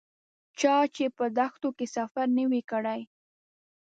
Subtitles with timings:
[0.59, 3.01] چا چې په دښتونو کې سفر نه وي کړی.